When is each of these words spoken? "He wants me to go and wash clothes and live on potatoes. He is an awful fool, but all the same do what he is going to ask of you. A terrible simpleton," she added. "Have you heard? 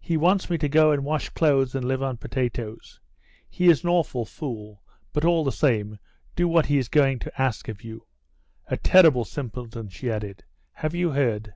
"He 0.00 0.16
wants 0.16 0.48
me 0.48 0.56
to 0.56 0.68
go 0.70 0.92
and 0.92 1.04
wash 1.04 1.28
clothes 1.28 1.74
and 1.74 1.84
live 1.86 2.02
on 2.02 2.16
potatoes. 2.16 2.98
He 3.50 3.68
is 3.68 3.82
an 3.84 3.90
awful 3.90 4.24
fool, 4.24 4.82
but 5.12 5.26
all 5.26 5.44
the 5.44 5.52
same 5.52 5.98
do 6.34 6.48
what 6.48 6.64
he 6.64 6.78
is 6.78 6.88
going 6.88 7.18
to 7.18 7.38
ask 7.42 7.68
of 7.68 7.84
you. 7.84 8.06
A 8.68 8.78
terrible 8.78 9.26
simpleton," 9.26 9.90
she 9.90 10.10
added. 10.10 10.42
"Have 10.72 10.94
you 10.94 11.10
heard? 11.10 11.52